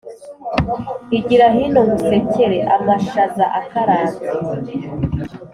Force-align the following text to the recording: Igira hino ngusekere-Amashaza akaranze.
Igira 1.17 1.45
hino 1.55 1.79
ngusekere-Amashaza 1.87 3.43
akaranze. 3.59 4.23